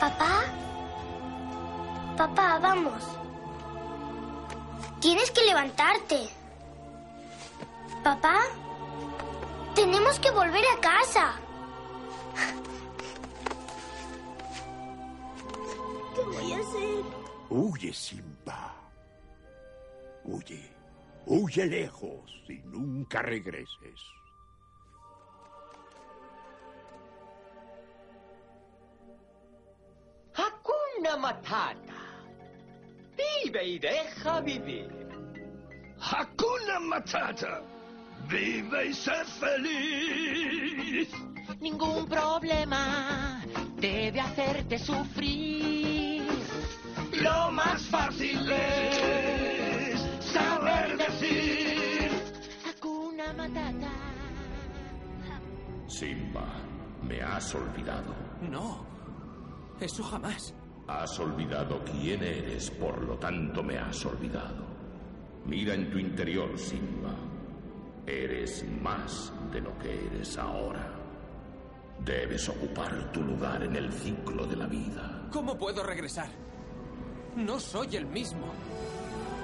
¿Papá? 0.00 0.44
Papá, 2.16 2.58
vamos. 2.60 3.04
Tienes 5.00 5.30
que 5.30 5.44
levantarte. 5.44 6.28
¿Papá? 8.04 8.36
Tenemos 9.74 10.18
que 10.20 10.30
volver 10.30 10.64
a 10.76 10.80
casa. 10.80 11.34
¿Qué 16.14 16.22
voy 16.22 16.52
a 16.52 16.58
hacer? 16.58 17.04
Huye, 17.50 17.92
Simba. 17.92 18.74
Huye. 20.24 20.74
Huye 21.26 21.66
lejos 21.66 22.42
y 22.48 22.58
nunca 22.64 23.22
regreses. 23.22 24.00
Matata. 31.18 31.98
Vive 33.16 33.64
y 33.64 33.78
deja 33.78 34.40
vivir. 34.40 34.88
Hakuna 36.00 36.78
Matata. 36.80 37.62
Vive 38.28 38.86
y 38.86 38.94
sé 38.94 39.24
feliz. 39.40 41.08
Ningún 41.60 42.06
problema 42.06 43.42
debe 43.76 44.20
hacerte 44.20 44.78
sufrir. 44.78 46.26
Lo 47.20 47.50
más 47.50 47.82
fácil 47.88 48.50
es 48.52 50.00
saber 50.20 50.96
decir. 50.98 52.10
Hakuna 52.68 53.32
Matata. 53.32 53.90
Simba, 55.88 56.46
me 57.02 57.20
has 57.22 57.54
olvidado. 57.54 58.14
No, 58.42 58.86
eso 59.80 60.04
jamás. 60.04 60.54
Has 60.88 61.20
olvidado 61.20 61.84
quién 61.84 62.22
eres, 62.22 62.70
por 62.70 63.02
lo 63.04 63.18
tanto 63.18 63.62
me 63.62 63.76
has 63.78 64.06
olvidado. 64.06 64.64
Mira 65.44 65.74
en 65.74 65.90
tu 65.90 65.98
interior, 65.98 66.58
Simba. 66.58 67.14
Eres 68.06 68.64
más 68.80 69.30
de 69.52 69.60
lo 69.60 69.78
que 69.78 70.06
eres 70.06 70.38
ahora. 70.38 70.94
Debes 72.02 72.48
ocupar 72.48 73.12
tu 73.12 73.22
lugar 73.22 73.62
en 73.64 73.76
el 73.76 73.92
ciclo 73.92 74.46
de 74.46 74.56
la 74.56 74.66
vida. 74.66 75.28
¿Cómo 75.30 75.58
puedo 75.58 75.82
regresar? 75.82 76.30
No 77.36 77.60
soy 77.60 77.96
el 77.96 78.06
mismo. 78.06 78.46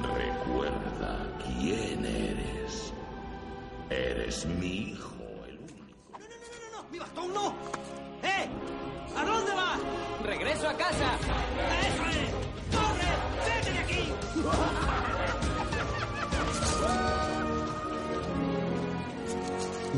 Recuerda 0.00 1.18
quién 1.46 2.04
eres. 2.04 2.92
Eres 3.90 4.44
mi 4.44 4.90
hijo, 4.90 5.14
el 5.46 5.58
único. 5.58 6.18
¡Mi 6.90 6.98
bastón 6.98 7.32
no! 7.32 7.54
¡Eh! 8.24 8.48
¿A 9.16 9.24
dónde 9.24 9.54
vas? 9.54 9.67
¡Regreso 10.28 10.68
a 10.68 10.74
casa! 10.74 11.16
¡Eso 11.88 12.04
es! 12.10 12.28
¡Corre! 12.76 13.10
¡Vete 13.46 13.72
de 13.72 13.78
aquí! 13.78 14.12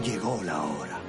Llegó 0.05 0.41
la 0.45 0.63
hora. 0.63 1.00